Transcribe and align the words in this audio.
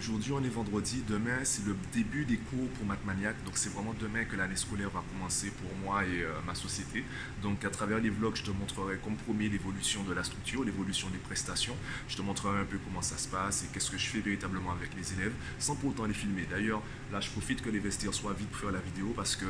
Aujourd'hui, 0.00 0.32
on 0.32 0.42
est 0.42 0.48
vendredi. 0.48 1.02
Demain, 1.06 1.40
c'est 1.44 1.66
le 1.66 1.76
début 1.92 2.24
des 2.24 2.38
cours 2.38 2.66
pour 2.70 2.86
Mathmaniac. 2.86 3.36
Donc, 3.44 3.58
c'est 3.58 3.68
vraiment 3.68 3.94
demain 4.00 4.24
que 4.24 4.34
l'année 4.34 4.56
scolaire 4.56 4.88
va 4.88 5.04
commencer 5.12 5.50
pour 5.50 5.70
moi 5.84 6.06
et 6.06 6.22
euh, 6.22 6.32
ma 6.46 6.54
société. 6.54 7.04
Donc, 7.42 7.66
à 7.66 7.68
travers 7.68 7.98
les 7.98 8.08
vlogs, 8.08 8.34
je 8.34 8.44
te 8.44 8.50
montrerai, 8.50 8.96
comme 9.04 9.16
promis, 9.16 9.50
l'évolution 9.50 10.02
de 10.04 10.14
la 10.14 10.24
structure, 10.24 10.64
l'évolution 10.64 11.10
des 11.10 11.18
prestations. 11.18 11.76
Je 12.08 12.16
te 12.16 12.22
montrerai 12.22 12.60
un 12.60 12.64
peu 12.64 12.78
comment 12.82 13.02
ça 13.02 13.18
se 13.18 13.28
passe 13.28 13.64
et 13.64 13.66
qu'est-ce 13.74 13.90
que 13.90 13.98
je 13.98 14.06
fais 14.06 14.20
véritablement 14.20 14.72
avec 14.72 14.88
les 14.96 15.12
élèves, 15.12 15.34
sans 15.58 15.76
pour 15.76 15.90
autant 15.90 16.06
les 16.06 16.14
filmer. 16.14 16.46
D'ailleurs, 16.48 16.80
là, 17.12 17.20
je 17.20 17.28
profite 17.28 17.60
que 17.60 17.68
les 17.68 17.78
vestiaires 17.78 18.14
soient 18.14 18.32
vides 18.32 18.48
pour 18.48 18.60
faire 18.60 18.72
la 18.72 18.80
vidéo 18.80 19.12
parce 19.14 19.36
que 19.36 19.44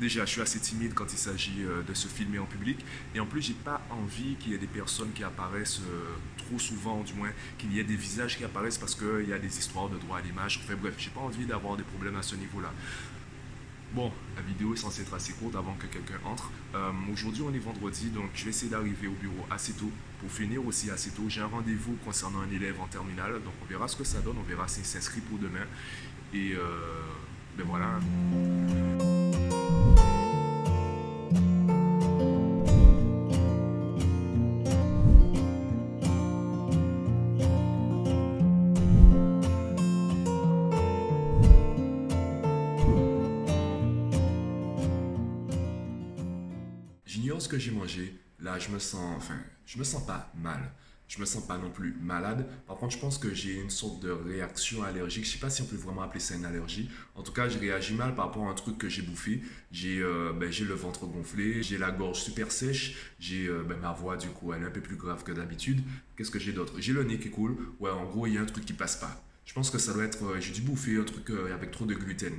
déjà, 0.00 0.24
je 0.24 0.30
suis 0.30 0.40
assez 0.40 0.58
timide 0.58 0.94
quand 0.94 1.12
il 1.12 1.18
s'agit 1.18 1.62
euh, 1.62 1.82
de 1.82 1.94
se 1.94 2.08
filmer 2.08 2.38
en 2.38 2.46
public. 2.46 2.78
Et 3.14 3.20
en 3.20 3.26
plus, 3.26 3.42
j'ai 3.42 3.54
pas 3.54 3.80
envie 3.90 4.34
qu'il 4.36 4.52
y 4.52 4.54
ait 4.54 4.58
des 4.58 4.66
personnes 4.66 5.12
qui 5.12 5.22
apparaissent 5.22 5.80
euh, 5.80 6.16
trop 6.38 6.58
souvent, 6.58 7.02
du 7.02 7.14
moins, 7.14 7.30
qu'il 7.58 7.72
y 7.72 7.78
ait 7.78 7.84
des 7.84 7.96
visages 7.96 8.36
qui 8.36 8.44
apparaissent 8.44 8.78
parce 8.78 8.94
qu'il 8.94 9.28
y 9.28 9.32
a 9.32 9.38
des 9.38 9.58
histoires 9.58 9.88
de 9.88 9.98
droit 9.98 10.18
à 10.18 10.22
l'image. 10.22 10.60
Enfin 10.64 10.74
bref, 10.80 10.94
j'ai 10.98 11.10
pas 11.10 11.20
envie 11.20 11.44
d'avoir 11.44 11.76
des 11.76 11.84
problèmes 11.84 12.16
à 12.16 12.22
ce 12.22 12.34
niveau-là. 12.34 12.72
Bon, 13.92 14.12
la 14.36 14.42
vidéo 14.42 14.72
est 14.72 14.76
censée 14.76 15.02
être 15.02 15.14
assez 15.14 15.32
courte 15.32 15.56
avant 15.56 15.74
que 15.74 15.86
quelqu'un 15.86 16.20
entre. 16.24 16.50
Euh, 16.74 16.92
aujourd'hui, 17.12 17.42
on 17.42 17.52
est 17.52 17.58
vendredi, 17.58 18.08
donc 18.10 18.30
je 18.34 18.44
vais 18.44 18.50
essayer 18.50 18.70
d'arriver 18.70 19.08
au 19.08 19.14
bureau 19.14 19.46
assez 19.50 19.72
tôt 19.72 19.90
pour 20.20 20.30
finir 20.30 20.64
aussi 20.64 20.90
assez 20.90 21.10
tôt. 21.10 21.24
J'ai 21.28 21.40
un 21.40 21.46
rendez-vous 21.46 21.96
concernant 22.04 22.40
un 22.40 22.50
élève 22.54 22.80
en 22.80 22.86
terminale, 22.86 23.32
donc 23.44 23.52
on 23.62 23.66
verra 23.66 23.88
ce 23.88 23.96
que 23.96 24.04
ça 24.04 24.20
donne, 24.20 24.36
on 24.38 24.48
verra 24.48 24.68
s'il 24.68 24.84
s'inscrit 24.84 25.20
pour 25.20 25.38
demain. 25.38 25.66
Et 26.32 26.54
ben 27.58 27.66
voilà. 27.66 27.98
J'ignore 47.10 47.42
ce 47.42 47.48
que 47.48 47.58
j'ai 47.58 47.72
mangé. 47.72 48.14
Là, 48.38 48.60
je 48.60 48.68
me 48.68 48.78
sens, 48.78 49.16
enfin, 49.16 49.34
je 49.66 49.78
me 49.78 49.82
sens 49.82 50.06
pas 50.06 50.32
mal. 50.40 50.70
Je 51.08 51.18
me 51.18 51.24
sens 51.24 51.44
pas 51.44 51.58
non 51.58 51.68
plus 51.68 51.96
malade. 52.00 52.46
Par 52.68 52.76
contre, 52.76 52.94
je 52.94 53.00
pense 53.00 53.18
que 53.18 53.34
j'ai 53.34 53.54
une 53.54 53.68
sorte 53.68 53.98
de 53.98 54.12
réaction 54.12 54.84
allergique. 54.84 55.24
Je 55.24 55.32
sais 55.32 55.40
pas 55.40 55.50
si 55.50 55.60
on 55.60 55.64
peut 55.64 55.74
vraiment 55.74 56.02
appeler 56.02 56.20
ça 56.20 56.36
une 56.36 56.44
allergie. 56.44 56.88
En 57.16 57.24
tout 57.24 57.32
cas, 57.32 57.48
je 57.48 57.58
réagis 57.58 57.94
mal 57.94 58.14
par 58.14 58.26
rapport 58.26 58.46
à 58.46 58.50
un 58.52 58.54
truc 58.54 58.78
que 58.78 58.88
j'ai 58.88 59.02
bouffé. 59.02 59.42
J'ai 59.72 59.98
euh, 59.98 60.32
ben, 60.32 60.52
le 60.52 60.74
ventre 60.74 61.06
gonflé, 61.06 61.64
j'ai 61.64 61.78
la 61.78 61.90
gorge 61.90 62.20
super 62.20 62.52
sèche, 62.52 62.94
j'ai 63.18 63.48
euh, 63.48 63.64
ben, 63.64 63.78
ma 63.78 63.90
voix 63.90 64.16
du 64.16 64.28
coup, 64.28 64.52
elle 64.52 64.62
est 64.62 64.66
un 64.66 64.70
peu 64.70 64.80
plus 64.80 64.94
grave 64.94 65.24
que 65.24 65.32
d'habitude. 65.32 65.82
Qu'est-ce 66.16 66.30
que 66.30 66.38
j'ai 66.38 66.52
d'autre? 66.52 66.74
J'ai 66.78 66.92
le 66.92 67.02
nez 67.02 67.18
qui 67.18 67.30
coule. 67.30 67.56
Ouais, 67.80 67.90
en 67.90 68.04
gros, 68.04 68.28
il 68.28 68.34
y 68.34 68.38
a 68.38 68.40
un 68.40 68.46
truc 68.46 68.64
qui 68.64 68.72
passe 68.72 68.94
pas. 68.94 69.20
Je 69.46 69.52
pense 69.52 69.70
que 69.70 69.78
ça 69.78 69.92
doit 69.92 70.04
être, 70.04 70.22
euh, 70.26 70.40
j'ai 70.40 70.52
dû 70.52 70.60
bouffer 70.60 70.96
un 70.96 71.02
truc 71.02 71.28
avec 71.52 71.72
trop 71.72 71.86
de 71.86 71.94
gluten 71.94 72.34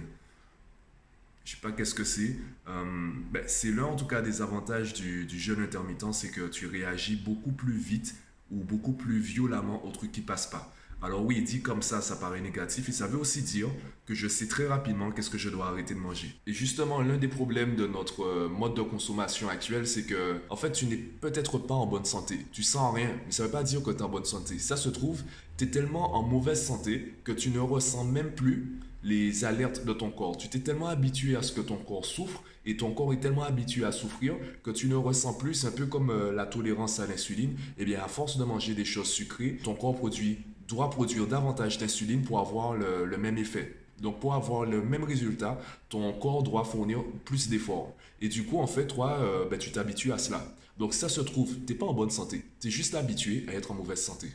je 1.43 1.51
sais 1.51 1.61
pas 1.61 1.71
qu'est-ce 1.71 1.95
que 1.95 2.03
c'est. 2.03 2.37
Euh, 2.67 3.11
ben, 3.31 3.43
c'est 3.47 3.71
l'un 3.71 3.85
en 3.85 3.95
tout 3.95 4.05
cas 4.05 4.21
des 4.21 4.41
avantages 4.41 4.93
du, 4.93 5.25
du 5.25 5.39
jeûne 5.39 5.61
intermittent, 5.61 6.13
c'est 6.13 6.29
que 6.29 6.47
tu 6.47 6.67
réagis 6.67 7.15
beaucoup 7.15 7.51
plus 7.51 7.77
vite 7.77 8.15
ou 8.51 8.63
beaucoup 8.63 8.93
plus 8.93 9.19
violemment 9.19 9.85
au 9.85 9.91
truc 9.91 10.11
qui 10.11 10.21
passe 10.21 10.47
pas. 10.47 10.73
Alors 11.03 11.25
oui, 11.25 11.41
dit 11.41 11.61
comme 11.61 11.81
ça, 11.81 11.99
ça 11.99 12.15
paraît 12.15 12.41
négatif 12.41 12.87
et 12.89 12.91
ça 12.91 13.07
veut 13.07 13.17
aussi 13.17 13.41
dire 13.41 13.67
que 14.05 14.13
je 14.13 14.27
sais 14.27 14.47
très 14.47 14.67
rapidement 14.67 15.11
qu'est-ce 15.11 15.31
que 15.31 15.37
je 15.39 15.49
dois 15.49 15.67
arrêter 15.67 15.95
de 15.95 15.99
manger. 15.99 16.35
Et 16.45 16.53
justement, 16.53 17.01
l'un 17.01 17.17
des 17.17 17.27
problèmes 17.27 17.75
de 17.75 17.87
notre 17.87 18.23
euh, 18.23 18.49
mode 18.49 18.75
de 18.75 18.83
consommation 18.83 19.49
actuel, 19.49 19.87
c'est 19.87 20.03
que 20.03 20.39
en 20.49 20.55
fait, 20.55 20.71
tu 20.71 20.85
n'es 20.85 20.97
peut-être 20.97 21.57
pas 21.57 21.73
en 21.73 21.87
bonne 21.87 22.05
santé. 22.05 22.45
Tu 22.51 22.61
sens 22.61 22.93
rien, 22.93 23.09
mais 23.25 23.31
ça 23.31 23.43
ne 23.43 23.47
veut 23.47 23.51
pas 23.51 23.63
dire 23.63 23.81
que 23.81 23.89
tu 23.89 23.97
es 23.97 24.01
en 24.03 24.09
bonne 24.09 24.25
santé. 24.25 24.59
Ça 24.59 24.77
se 24.77 24.89
trouve, 24.89 25.23
tu 25.57 25.63
es 25.63 25.67
tellement 25.67 26.15
en 26.15 26.21
mauvaise 26.21 26.63
santé 26.63 27.15
que 27.23 27.31
tu 27.31 27.49
ne 27.49 27.59
ressens 27.59 28.03
même 28.03 28.31
plus 28.31 28.79
les 29.03 29.45
alertes 29.45 29.85
de 29.85 29.93
ton 29.93 30.11
corps. 30.11 30.37
Tu 30.37 30.49
t'es 30.49 30.59
tellement 30.59 30.87
habitué 30.87 31.35
à 31.35 31.41
ce 31.41 31.51
que 31.51 31.61
ton 31.61 31.77
corps 31.77 32.05
souffre 32.05 32.43
et 32.65 32.77
ton 32.77 32.93
corps 32.93 33.13
est 33.13 33.19
tellement 33.19 33.43
habitué 33.43 33.85
à 33.85 33.91
souffrir 33.91 34.35
que 34.63 34.69
tu 34.69 34.87
ne 34.87 34.95
ressens 34.95 35.33
plus, 35.33 35.65
un 35.65 35.71
peu 35.71 35.87
comme 35.87 36.11
euh, 36.11 36.31
la 36.31 36.45
tolérance 36.45 36.99
à 36.99 37.07
l'insuline. 37.07 37.55
Eh 37.79 37.85
bien, 37.85 38.03
à 38.03 38.07
force 38.07 38.37
de 38.37 38.43
manger 38.43 38.75
des 38.75 38.85
choses 38.85 39.09
sucrées, 39.09 39.57
ton 39.63 39.73
corps 39.73 39.95
produit, 39.95 40.37
doit 40.71 40.89
produire 40.89 41.27
davantage 41.27 41.77
d'insuline 41.77 42.23
pour 42.23 42.39
avoir 42.39 42.73
le, 42.73 43.17
même 43.17 43.37
effet. 43.37 43.75
Donc, 43.99 44.19
pour 44.19 44.33
avoir 44.33 44.65
le 44.65 44.81
même 44.81 45.03
résultat, 45.03 45.59
ton 45.89 46.11
corps 46.13 46.43
doit 46.43 46.63
fournir 46.63 47.03
plus 47.25 47.49
d'efforts. 47.49 47.93
Et 48.21 48.29
du 48.29 48.45
coup, 48.45 48.57
en 48.57 48.67
fait, 48.67 48.87
toi, 48.87 49.17
euh, 49.19 49.47
ben, 49.49 49.59
tu 49.59 49.71
t'habitues 49.71 50.11
à 50.11 50.17
cela. 50.17 50.43
Donc, 50.77 50.93
ça 50.93 51.09
se 51.09 51.21
trouve, 51.21 51.53
tu 51.65 51.73
n'es 51.73 51.77
pas 51.77 51.85
en 51.85 51.93
bonne 51.93 52.09
santé. 52.09 52.43
Tu 52.59 52.69
es 52.69 52.71
juste 52.71 52.95
habitué 52.95 53.45
à 53.49 53.53
être 53.53 53.71
en 53.71 53.75
mauvaise 53.75 54.01
santé. 54.01 54.27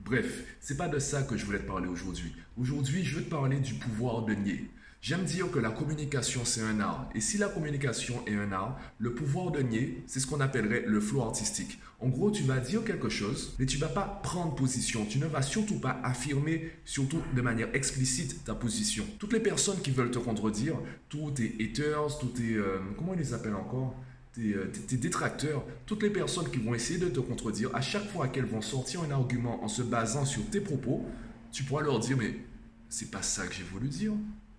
Bref, 0.00 0.44
c'est 0.60 0.76
pas 0.76 0.88
de 0.88 0.98
ça 0.98 1.22
que 1.22 1.36
je 1.36 1.44
voulais 1.44 1.60
te 1.60 1.68
parler 1.68 1.86
aujourd'hui. 1.86 2.32
Aujourd'hui, 2.58 3.04
je 3.04 3.16
veux 3.18 3.24
te 3.24 3.30
parler 3.30 3.60
du 3.60 3.74
pouvoir 3.74 4.22
de 4.22 4.34
nier. 4.34 4.68
J'aime 5.02 5.24
dire 5.24 5.50
que 5.50 5.58
la 5.58 5.70
communication, 5.70 6.44
c'est 6.44 6.60
un 6.60 6.78
art. 6.78 7.08
Et 7.14 7.22
si 7.22 7.38
la 7.38 7.48
communication 7.48 8.22
est 8.26 8.34
un 8.34 8.52
art, 8.52 8.78
le 8.98 9.14
pouvoir 9.14 9.50
de 9.50 9.60
nier, 9.60 10.04
c'est 10.06 10.20
ce 10.20 10.26
qu'on 10.26 10.40
appellerait 10.40 10.84
le 10.86 11.00
flow 11.00 11.22
artistique. 11.22 11.78
En 12.00 12.08
gros, 12.08 12.30
tu 12.30 12.42
vas 12.42 12.58
dire 12.58 12.84
quelque 12.84 13.08
chose, 13.08 13.54
mais 13.58 13.64
tu 13.64 13.78
vas 13.78 13.88
pas 13.88 14.20
prendre 14.22 14.54
position. 14.54 15.06
Tu 15.06 15.18
ne 15.18 15.26
vas 15.26 15.40
surtout 15.40 15.78
pas 15.78 15.98
affirmer, 16.04 16.70
surtout 16.84 17.22
de 17.34 17.40
manière 17.40 17.74
explicite, 17.74 18.44
ta 18.44 18.54
position. 18.54 19.06
Toutes 19.18 19.32
les 19.32 19.40
personnes 19.40 19.80
qui 19.80 19.90
veulent 19.90 20.10
te 20.10 20.18
contredire, 20.18 20.76
tous 21.08 21.30
tes 21.30 21.56
haters, 21.58 22.18
tous 22.18 22.28
tes... 22.28 22.54
Euh, 22.54 22.78
comment 22.98 23.14
ils 23.14 23.20
les 23.20 23.32
appellent 23.32 23.54
encore? 23.54 23.96
Euh, 24.38 24.70
tes, 24.86 24.96
détracteurs, 24.96 25.64
toutes 25.86 26.02
les 26.02 26.10
personnes 26.10 26.48
qui 26.50 26.58
vont 26.58 26.74
essayer 26.74 27.00
de 27.00 27.08
te 27.08 27.20
contredire, 27.20 27.74
à 27.74 27.80
chaque 27.80 28.08
fois 28.10 28.28
qu'elles 28.28 28.44
vont 28.44 28.60
sortir 28.60 29.02
un 29.02 29.10
argument 29.10 29.64
en 29.64 29.68
se 29.68 29.82
basant 29.82 30.24
sur 30.24 30.48
tes 30.50 30.60
propos, 30.60 31.04
tu 31.50 31.64
pourras 31.64 31.82
leur 31.82 31.98
dire 31.98 32.16
mais 32.16 32.36
c'est 32.88 33.10
pas 33.10 33.22
ça 33.22 33.46
que 33.46 33.54
j'ai 33.54 33.64
voulu 33.64 33.88
dire. 33.88 34.12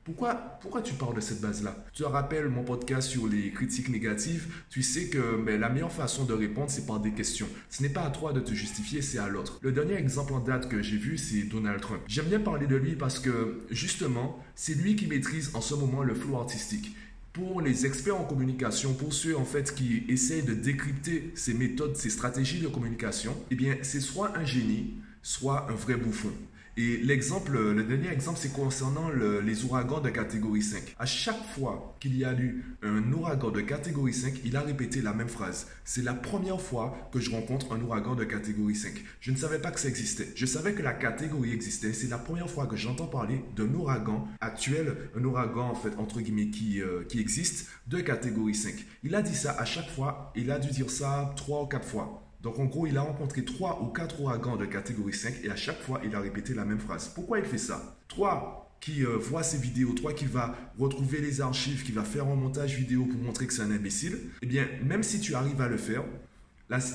Pourquoi, 0.03 0.33
pourquoi 0.33 0.81
tu 0.81 0.95
parles 0.95 1.15
de 1.15 1.21
cette 1.21 1.41
base-là? 1.41 1.75
Tu 1.93 2.01
te 2.01 2.07
rappelles 2.07 2.49
mon 2.49 2.63
podcast 2.63 3.07
sur 3.07 3.27
les 3.27 3.51
critiques 3.51 3.89
négatives 3.89 4.47
Tu 4.71 4.81
sais 4.81 5.09
que 5.09 5.37
mais 5.37 5.59
la 5.59 5.69
meilleure 5.69 5.91
façon 5.91 6.25
de 6.25 6.33
répondre, 6.33 6.71
c'est 6.71 6.87
par 6.87 6.99
des 6.99 7.11
questions. 7.11 7.47
Ce 7.69 7.83
n'est 7.83 7.89
pas 7.89 8.01
à 8.01 8.09
toi 8.09 8.33
de 8.33 8.39
te 8.39 8.51
justifier, 8.51 9.03
c'est 9.03 9.19
à 9.19 9.27
l'autre. 9.27 9.59
Le 9.61 9.71
dernier 9.71 9.93
exemple 9.93 10.33
en 10.33 10.39
date 10.39 10.69
que 10.69 10.81
j'ai 10.81 10.97
vu, 10.97 11.19
c'est 11.19 11.43
Donald 11.43 11.81
Trump. 11.81 12.01
J'aime 12.07 12.25
bien 12.25 12.39
parler 12.39 12.65
de 12.65 12.75
lui 12.75 12.95
parce 12.95 13.19
que, 13.19 13.61
justement, 13.69 14.43
c'est 14.55 14.73
lui 14.73 14.95
qui 14.95 15.05
maîtrise 15.05 15.51
en 15.53 15.61
ce 15.61 15.75
moment 15.75 16.01
le 16.01 16.15
flou 16.15 16.35
artistique 16.35 16.95
pour 17.31 17.61
les 17.61 17.85
experts 17.85 18.19
en 18.19 18.25
communication, 18.25 18.93
pour 18.93 19.13
ceux 19.13 19.37
en 19.37 19.45
fait 19.45 19.73
qui 19.73 20.03
essayent 20.09 20.43
de 20.43 20.53
décrypter 20.53 21.31
ces 21.35 21.53
méthodes, 21.53 21.95
ces 21.95 22.09
stratégies 22.09 22.59
de 22.59 22.67
communication, 22.67 23.35
eh 23.51 23.55
bien, 23.55 23.77
c'est 23.83 24.01
soit 24.01 24.37
un 24.37 24.45
génie, 24.45 24.95
soit 25.21 25.69
un 25.69 25.75
vrai 25.75 25.95
bouffon. 25.95 26.31
Et 26.77 26.97
l'exemple, 26.97 27.51
le 27.51 27.83
dernier 27.83 28.09
exemple, 28.09 28.39
c'est 28.41 28.53
concernant 28.53 29.09
les 29.43 29.65
ouragans 29.65 29.99
de 29.99 30.09
catégorie 30.09 30.61
5. 30.61 30.95
À 30.97 31.05
chaque 31.05 31.43
fois 31.53 31.95
qu'il 31.99 32.17
y 32.17 32.23
a 32.23 32.33
eu 32.33 32.63
un 32.81 33.11
ouragan 33.11 33.51
de 33.51 33.61
catégorie 33.61 34.13
5, 34.13 34.35
il 34.45 34.55
a 34.55 34.61
répété 34.61 35.01
la 35.01 35.13
même 35.13 35.27
phrase. 35.27 35.67
C'est 35.83 36.03
la 36.03 36.13
première 36.13 36.61
fois 36.61 37.09
que 37.11 37.19
je 37.19 37.29
rencontre 37.31 37.73
un 37.73 37.81
ouragan 37.81 38.15
de 38.15 38.23
catégorie 38.23 38.75
5. 38.75 38.93
Je 39.19 39.31
ne 39.31 39.37
savais 39.37 39.59
pas 39.59 39.71
que 39.71 39.79
ça 39.79 39.89
existait. 39.89 40.29
Je 40.35 40.45
savais 40.45 40.73
que 40.73 40.81
la 40.81 40.93
catégorie 40.93 41.51
existait. 41.51 41.93
C'est 41.93 42.09
la 42.09 42.17
première 42.17 42.49
fois 42.49 42.67
que 42.67 42.77
j'entends 42.77 43.07
parler 43.07 43.43
d'un 43.55 43.73
ouragan 43.73 44.27
actuel, 44.39 44.95
un 45.17 45.23
ouragan 45.23 45.69
en 45.69 45.75
fait 45.75 45.95
entre 45.97 46.21
guillemets 46.21 46.49
qui, 46.49 46.81
euh, 46.81 47.03
qui 47.03 47.19
existe 47.19 47.67
de 47.87 47.99
catégorie 47.99 48.55
5. 48.55 48.73
Il 49.03 49.15
a 49.15 49.21
dit 49.21 49.35
ça 49.35 49.51
à 49.59 49.65
chaque 49.65 49.89
fois. 49.89 50.31
Il 50.35 50.49
a 50.51 50.59
dû 50.59 50.69
dire 50.69 50.89
ça 50.89 51.33
trois 51.35 51.63
ou 51.63 51.67
quatre 51.67 51.87
fois. 51.87 52.20
Donc 52.41 52.57
en 52.59 52.65
gros, 52.65 52.87
il 52.87 52.97
a 52.97 53.01
rencontré 53.01 53.45
trois 53.45 53.81
ou 53.83 53.87
quatre 53.87 54.19
ouragans 54.19 54.57
de 54.57 54.65
catégorie 54.65 55.13
5 55.13 55.35
et 55.43 55.51
à 55.51 55.55
chaque 55.55 55.79
fois, 55.79 56.01
il 56.03 56.15
a 56.15 56.19
répété 56.19 56.53
la 56.53 56.65
même 56.65 56.79
phrase. 56.79 57.09
Pourquoi 57.09 57.39
il 57.39 57.45
fait 57.45 57.57
ça? 57.57 57.97
Toi 58.07 58.57
qui 58.79 59.05
euh, 59.05 59.15
vois 59.17 59.43
ces 59.43 59.59
vidéos, 59.59 59.93
toi 59.93 60.11
qui 60.11 60.25
vas 60.25 60.55
retrouver 60.79 61.21
les 61.21 61.39
archives, 61.39 61.83
qui 61.83 61.91
va 61.91 62.03
faire 62.03 62.27
un 62.27 62.35
montage 62.35 62.75
vidéo 62.75 63.05
pour 63.05 63.19
montrer 63.21 63.45
que 63.45 63.53
c'est 63.53 63.61
un 63.61 63.69
imbécile, 63.69 64.17
eh 64.41 64.47
bien, 64.47 64.67
même 64.83 65.03
si 65.03 65.19
tu 65.19 65.35
arrives 65.35 65.61
à 65.61 65.67
le 65.67 65.77
faire, 65.77 66.03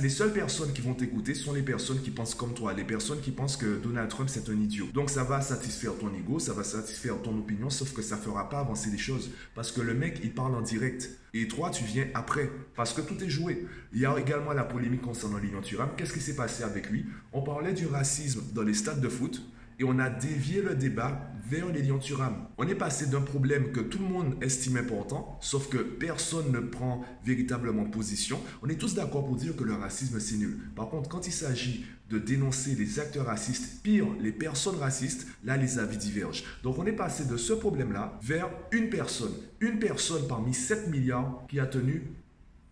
les 0.00 0.08
seules 0.08 0.32
personnes 0.32 0.72
qui 0.72 0.80
vont 0.80 0.94
t'écouter 0.94 1.34
sont 1.34 1.52
les 1.52 1.62
personnes 1.62 2.00
qui 2.00 2.10
pensent 2.10 2.34
comme 2.34 2.54
toi, 2.54 2.72
les 2.72 2.84
personnes 2.84 3.20
qui 3.20 3.30
pensent 3.30 3.58
que 3.58 3.76
Donald 3.76 4.08
Trump 4.08 4.30
c'est 4.32 4.48
un 4.48 4.58
idiot. 4.58 4.86
Donc 4.94 5.10
ça 5.10 5.22
va 5.22 5.42
satisfaire 5.42 5.92
ton 5.98 6.14
ego, 6.14 6.38
ça 6.38 6.54
va 6.54 6.64
satisfaire 6.64 7.20
ton 7.22 7.36
opinion, 7.38 7.68
sauf 7.68 7.92
que 7.92 8.00
ça 8.00 8.16
fera 8.16 8.48
pas 8.48 8.60
avancer 8.60 8.88
les 8.90 8.98
choses. 8.98 9.30
Parce 9.54 9.72
que 9.72 9.82
le 9.82 9.92
mec, 9.92 10.20
il 10.22 10.32
parle 10.32 10.54
en 10.54 10.62
direct. 10.62 11.10
Et 11.34 11.46
toi, 11.46 11.68
tu 11.70 11.84
viens 11.84 12.06
après. 12.14 12.50
Parce 12.74 12.94
que 12.94 13.02
tout 13.02 13.22
est 13.22 13.28
joué. 13.28 13.66
Il 13.92 14.00
y 14.00 14.06
a 14.06 14.18
également 14.18 14.54
la 14.54 14.64
polémique 14.64 15.02
concernant 15.02 15.36
Lilian 15.36 15.60
Thuram. 15.60 15.90
Qu'est-ce 15.96 16.14
qui 16.14 16.20
s'est 16.20 16.36
passé 16.36 16.62
avec 16.62 16.88
lui? 16.88 17.04
On 17.34 17.42
parlait 17.42 17.74
du 17.74 17.86
racisme 17.86 18.42
dans 18.54 18.62
les 18.62 18.72
stades 18.72 19.00
de 19.00 19.08
foot 19.10 19.42
et 19.78 19.84
on 19.84 19.98
a 19.98 20.08
dévié 20.08 20.62
le 20.62 20.74
débat 20.74 21.20
vers 21.48 21.68
les 21.70 21.82
lions 21.82 21.98
Thuram. 21.98 22.48
On 22.58 22.66
est 22.66 22.74
passé 22.74 23.06
d'un 23.06 23.20
problème 23.20 23.70
que 23.72 23.80
tout 23.80 23.98
le 23.98 24.04
monde 24.04 24.36
estime 24.42 24.76
important, 24.76 25.38
sauf 25.40 25.68
que 25.68 25.78
personne 25.78 26.50
ne 26.50 26.60
prend 26.60 27.04
véritablement 27.24 27.84
position. 27.84 28.40
On 28.62 28.68
est 28.68 28.76
tous 28.76 28.94
d'accord 28.94 29.24
pour 29.24 29.36
dire 29.36 29.54
que 29.54 29.64
le 29.64 29.74
racisme 29.74 30.18
c'est 30.18 30.36
nul. 30.36 30.58
Par 30.74 30.88
contre, 30.88 31.08
quand 31.08 31.26
il 31.26 31.32
s'agit 31.32 31.84
de 32.10 32.18
dénoncer 32.18 32.74
les 32.74 33.00
acteurs 33.00 33.26
racistes, 33.26 33.82
pire, 33.82 34.06
les 34.20 34.32
personnes 34.32 34.76
racistes, 34.76 35.26
là 35.44 35.56
les 35.56 35.78
avis 35.78 35.96
divergent. 35.96 36.44
Donc 36.62 36.78
on 36.78 36.86
est 36.86 36.92
passé 36.92 37.24
de 37.24 37.36
ce 37.36 37.52
problème-là 37.52 38.18
vers 38.22 38.50
une 38.72 38.90
personne, 38.90 39.32
une 39.60 39.78
personne 39.78 40.26
parmi 40.28 40.54
7 40.54 40.88
milliards 40.88 41.44
qui 41.48 41.60
a 41.60 41.66
tenu 41.66 42.12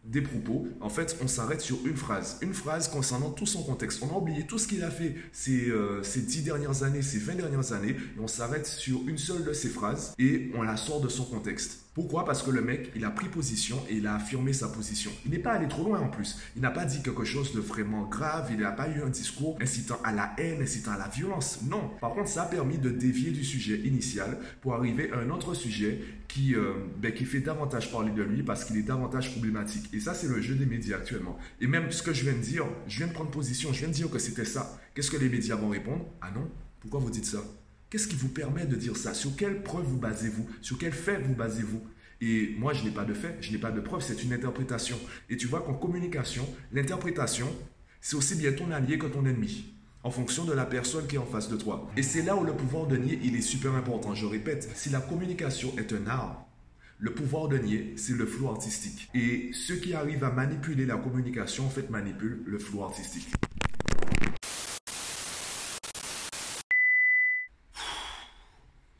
des 0.05 0.21
propos, 0.21 0.67
en 0.81 0.91
fait, 0.91 1.17
on 1.23 1.29
s'arrête 1.29 1.61
sur 1.61 1.79
une 1.87 1.97
phrase. 1.97 2.39
Une 2.43 2.53
phrase 2.53 2.89
concernant 2.89 3.31
tout 3.31 3.47
son 3.47 3.63
contexte. 3.63 4.03
On 4.03 4.15
a 4.15 4.19
oublié 4.19 4.47
tout 4.47 4.59
ce 4.59 4.69
qu'il 4.69 4.85
a 4.85 4.91
fait 4.91 5.15
ces, 5.33 5.71
euh, 5.71 6.03
ces 6.03 6.21
10 6.21 6.43
dernières 6.43 6.83
années, 6.83 7.03
ces 7.03 7.19
20 7.19 7.37
dernières 7.37 7.73
années, 7.73 7.91
et 7.93 8.21
on 8.21 8.29
s'arrête 8.29 8.67
sur 8.67 9.01
une 9.09 9.19
seule 9.19 9.45
de 9.45 9.53
ces 9.53 9.69
phrases 9.69 10.15
et 10.19 10.51
on 10.55 10.63
la 10.63 10.77
sort 10.77 11.01
de 11.01 11.09
son 11.09 11.25
contexte. 11.25 11.84
Pourquoi? 11.95 12.25
Parce 12.25 12.43
que 12.43 12.51
le 12.51 12.61
mec, 12.61 12.91
il 12.97 13.05
a 13.05 13.11
pris 13.11 13.29
position 13.29 13.81
et 13.89 13.95
il 13.95 14.07
a 14.09 14.17
affirmé 14.17 14.53
sa 14.53 14.69
position. 14.69 15.13
Il 15.25 15.31
n'est 15.31 15.39
pas 15.39 15.53
allé 15.53 15.69
trop 15.69 15.85
loin 15.85 16.01
en 16.01 16.09
plus. 16.09 16.39
Il 16.57 16.63
n'a 16.63 16.73
pas 16.73 16.85
dit 16.85 17.01
quelque 17.03 17.25
chose 17.25 17.55
de 17.55 17.61
vraiment 17.61 18.05
grave, 18.05 18.49
il 18.51 18.59
n'a 18.59 18.73
pas 18.73 18.89
eu 18.89 19.01
un 19.01 19.09
discours 19.09 19.57
incitant 19.61 20.01
à 20.03 20.13
la 20.13 20.35
haine, 20.39 20.61
incitant 20.61 20.91
à 20.91 20.99
la 20.99 21.07
violence. 21.07 21.61
Non. 21.63 21.93
Par 22.01 22.13
contre, 22.15 22.29
ça 22.29 22.43
a 22.43 22.47
permis 22.47 22.79
de 22.79 22.91
dévier 22.91 23.31
du 23.31 23.45
sujet 23.45 23.79
initial 23.85 24.39
pour 24.61 24.75
arriver 24.75 25.13
à 25.13 25.19
un 25.19 25.31
autre 25.31 25.55
sujet 25.55 26.01
qui, 26.27 26.57
euh, 26.57 26.75
ben, 26.99 27.15
fait 27.15 27.41
davantage 27.41 27.93
parler 27.93 28.11
de 28.11 28.23
lui 28.23 28.43
parce 28.43 28.65
qu'il 28.65 28.77
est 28.77 28.83
davantage 28.83 29.31
problématique. 29.31 29.89
Et 29.93 30.01
ça, 30.01 30.15
c'est 30.15 30.27
le 30.27 30.43
jeu 30.43 30.57
des 30.57 30.67
médias 30.67 30.97
actuellement. 30.97 31.39
Et 31.61 31.69
même 31.69 31.93
ce 31.93 32.03
que 32.03 32.13
je 32.13 32.25
viens 32.25 32.33
de 32.33 32.39
dire, 32.39 32.65
je 32.89 32.99
viens 32.99 33.07
de 33.07 33.13
prendre 33.13 33.31
position, 33.31 33.73
je 33.73 33.79
viens 33.79 33.89
de 33.89 33.95
dire 33.95 34.11
que 34.11 34.19
c'était 34.19 34.45
ça. 34.45 34.79
Qu'est-ce 34.95 35.13
que 35.13 35.17
les 35.17 35.29
médias 35.29 35.55
vont 35.55 35.69
répondre? 35.69 36.05
Ah 36.21 36.33
non 36.35 36.51
Pourquoi 36.81 36.99
vous 36.99 37.11
dites 37.11 37.27
ça? 37.27 37.39
Qu'est-ce 37.91 38.09
qui 38.09 38.17
vous 38.17 38.29
permet 38.29 38.67
de 38.67 38.77
dire 38.77 38.97
ça? 38.97 39.15
Sur 39.15 39.37
quelle 39.37 39.63
preuve 39.63 39.85
vous 39.85 39.99
basez-vous? 39.99 40.49
Sur 40.61 40.79
quel 40.79 40.93
fait 40.93 41.19
vous 41.19 41.35
basez-vous? 41.35 41.83
Et 42.21 42.55
moi, 42.59 42.73
je 42.73 42.85
n'ai 42.85 42.91
pas 42.91 43.05
de 43.05 43.15
fait, 43.15 43.37
je 43.41 43.53
n'ai 43.53 43.59
pas 43.59 43.71
de 43.71 43.81
preuve, 43.81 44.03
c'est 44.03 44.23
une 44.23 44.33
interprétation. 44.33 44.99
Et 45.29 45.37
tu 45.37 45.47
vois 45.47 45.61
qu'en 45.61 45.75
communication, 45.75 46.49
l'interprétation, 46.73 47.49
c'est 48.01 48.17
aussi 48.17 48.35
bien 48.37 48.53
ton 48.53 48.71
allié 48.71 48.99
que 48.99 49.07
ton 49.07 49.27
ennemi, 49.27 49.75
en 50.03 50.11
fonction 50.11 50.45
de 50.45 50.53
la 50.53 50.65
personne 50.65 51.07
qui 51.07 51.17
est 51.17 51.19
en 51.19 51.27
face 51.27 51.49
de 51.49 51.57
toi. 51.57 51.91
Et 51.97 52.03
c'est 52.03 52.23
là 52.23 52.37
où 52.37 52.45
le 52.45 52.55
pouvoir 52.55 52.87
de 52.87 52.97
nier, 52.97 53.19
il 53.23 53.37
est 53.37 53.43
super 53.43 53.75
important. 53.75 54.15
Je 54.15 54.27
répète, 54.27 54.71
si 54.75 54.91
la 54.91 55.01
communication 55.01 55.73
est 55.77 55.93
un 55.93 56.07
art, 56.07 56.47
le 56.99 57.13
pouvoir 57.13 57.49
de 57.49 57.59
nier, 57.59 57.93
c'est 57.97 58.15
le 58.15 58.25
flou 58.25 58.49
artistique. 58.49 59.11
Et 59.15 59.51
ceux 59.53 59.77
qui 59.77 59.93
arrivent 59.95 60.25
à 60.25 60.31
manipuler 60.31 60.87
la 60.87 60.97
communication, 60.97 61.67
en 61.67 61.71
fait, 61.71 61.91
manipulent 61.91 62.43
le 62.47 62.59
flou 62.59 62.83
artistique. 62.83 63.29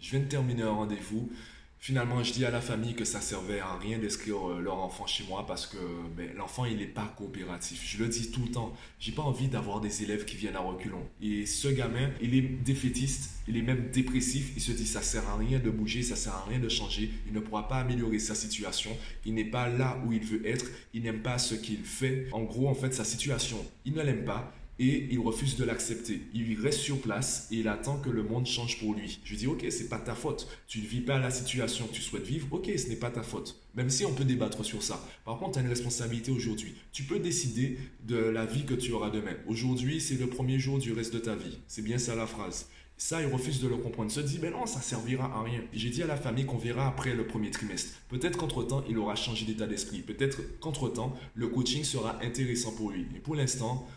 Je 0.05 0.11
viens 0.11 0.21
de 0.21 0.27
terminer 0.27 0.63
un 0.65 0.71
rendez-vous. 0.71 1.31
Finalement, 1.79 2.23
je 2.23 2.31
dis 2.35 2.45
à 2.45 2.51
la 2.51 2.61
famille 2.61 2.93
que 2.93 3.07
ça 3.07 3.23
servait 3.23 3.61
à 3.61 3.79
rien 3.79 3.99
d'inscrire 3.99 4.51
euh, 4.51 4.61
leur 4.61 4.77
enfant 4.77 5.07
chez 5.07 5.25
moi 5.25 5.47
parce 5.47 5.67
que 5.67 5.79
ben, 6.15 6.29
l'enfant, 6.37 6.67
il 6.67 6.77
n'est 6.77 6.85
pas 6.85 7.15
coopératif. 7.17 7.81
Je 7.87 8.03
le 8.03 8.11
dis 8.11 8.31
tout 8.31 8.43
le 8.43 8.51
temps. 8.51 8.75
J'ai 9.01 9.13
pas 9.13 9.23
envie 9.23 9.49
d'avoir 9.49 9.81
des 9.81 10.03
élèves 10.03 10.27
qui 10.27 10.37
viennent 10.37 10.57
à 10.57 10.61
reculons. 10.61 11.09
Et 11.23 11.47
ce 11.47 11.69
gamin, 11.69 12.11
il 12.21 12.35
est 12.35 12.43
défaitiste, 12.43 13.31
il 13.49 13.57
est 13.57 13.63
même 13.63 13.89
dépressif. 13.93 14.53
Il 14.57 14.61
se 14.61 14.73
dit 14.73 14.87
ça 14.87 15.01
sert 15.01 15.27
à 15.27 15.37
rien 15.39 15.59
de 15.59 15.71
bouger, 15.71 16.03
ça 16.03 16.17
sert 16.17 16.35
à 16.35 16.45
rien 16.45 16.59
de 16.59 16.69
changer. 16.69 17.11
Il 17.27 17.33
ne 17.33 17.41
pourra 17.41 17.67
pas 17.67 17.77
améliorer 17.77 18.19
sa 18.19 18.35
situation. 18.35 18.91
Il 19.25 19.33
n'est 19.33 19.47
pas 19.47 19.71
là 19.71 19.99
où 20.05 20.13
il 20.13 20.23
veut 20.23 20.47
être. 20.47 20.67
Il 20.93 21.03
n'aime 21.03 21.23
pas 21.23 21.39
ce 21.39 21.55
qu'il 21.55 21.83
fait. 21.83 22.29
En 22.33 22.43
gros, 22.43 22.69
en 22.69 22.75
fait, 22.75 22.93
sa 22.93 23.05
situation, 23.05 23.57
il 23.87 23.95
ne 23.95 24.03
l'aime 24.03 24.27
pas 24.27 24.53
et 24.79 25.09
il 25.11 25.19
refuse 25.21 25.57
de 25.57 25.65
l'accepter. 25.65 26.23
Il 26.35 26.61
reste 26.61 26.81
sur 26.81 27.01
place 27.01 27.49
et 27.51 27.57
il 27.57 27.69
attend 27.69 27.99
que 27.99 28.11
le 28.11 28.23
monde 28.23 28.47
change 28.47 28.79
pour 28.81 28.95
lui. 28.95 29.21
Je 29.25 29.31
lui 29.31 29.37
dis, 29.39 29.47
ok, 29.47 29.65
c'est 29.71 29.89
pas 29.89 29.99
ta 29.99 30.15
faute. 30.15 30.49
Tu 30.67 30.81
ne 30.81 30.87
vis 30.87 31.01
pas 31.01 31.19
la 31.19 31.31
situation 31.31 31.87
que 31.87 31.95
tu 31.95 32.03
souhaites 32.03 32.27
vivre. 32.27 32.49
Ok, 32.51 32.71
ce 32.77 32.89
n'est 32.89 32.97
pas 32.97 33.11
ta 33.11 33.23
faute. 33.23 33.61
Même 33.75 33.91
si 33.91 34.05
on 34.05 34.13
peut 34.13 34.25
débattre 34.25 34.65
sur 34.65 34.83
ça. 34.83 35.07
Par 35.25 35.39
contre, 35.39 35.53
tu 35.53 35.59
as 35.59 35.63
une 35.63 35.69
responsabilité 35.69 36.31
aujourd'hui. 36.31 36.75
Tu 36.93 37.05
peux 37.05 37.19
décider 37.19 37.79
de 38.05 38.17
la 38.17 38.47
vie 38.47 38.65
que 38.65 38.75
tu 38.75 38.93
auras 38.93 39.11
demain. 39.11 39.35
Aujourd'hui, 39.47 40.01
c'est 40.01 40.19
le 40.19 40.27
premier 40.27 40.59
jour 40.59 40.79
du 40.79 40.93
reste 40.93 41.15
de 41.15 41.19
ta 41.21 41.37
vie. 41.37 41.59
C'est 41.69 41.83
bien 41.83 41.99
ça 41.99 42.15
la 42.15 42.27
phrase. 42.27 42.69
Ça, 42.97 43.21
il 43.21 43.33
refuse 43.33 43.61
de 43.61 43.67
le 43.67 43.77
comprendre. 43.77 44.11
Il 44.11 44.15
se 44.15 44.21
dit, 44.21 44.39
ben 44.39 44.53
non, 44.53 44.67
ça 44.67 44.81
servira 44.81 45.27
à 45.27 45.43
rien. 45.43 45.63
J'ai 45.73 45.91
dit 45.91 46.03
à 46.03 46.07
la 46.07 46.17
famille 46.17 46.47
qu'on 46.47 46.59
verra 46.59 46.87
après 46.87 47.15
le 47.15 47.27
premier 47.27 47.51
trimestre. 47.51 47.93
Peut-être 48.09 48.39
qu'entre-temps, 48.39 48.85
il 48.89 48.99
aura 48.99 49.17
changé 49.17 49.45
d'état 49.45 49.67
d'esprit. 49.67 49.99
Peut-être 49.99 50.41
qu'entre-temps, 50.61 51.17
le 51.35 51.49
coaching 51.49 51.83
sera 51.83 52.23
intéressant 52.23 52.73
pour 52.73 52.91
lui. 52.91 53.07
Mais 53.13 53.19
pour 53.19 53.35
l'instant, 53.35 53.89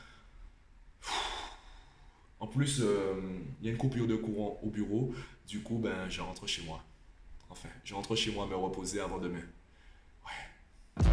en 2.40 2.48
plus, 2.48 2.82
euh, 2.82 3.16
il 3.60 3.66
y 3.66 3.70
a 3.70 3.72
une 3.72 3.78
coupure 3.78 4.08
de 4.08 4.16
courant 4.16 4.60
au 4.62 4.70
bureau. 4.70 5.14
Du 5.48 5.62
coup, 5.62 5.80
ben, 5.80 6.10
je 6.10 6.22
rentre 6.22 6.46
chez 6.48 6.64
moi. 6.64 6.84
Enfin, 7.50 7.70
je 7.84 7.94
rentre 7.96 8.16
chez 8.16 8.32
moi 8.32 8.46
me 8.46 8.56
reposer 8.56 9.00
avant 9.00 9.18
demain. 9.18 9.42
Ouais. 10.26 11.04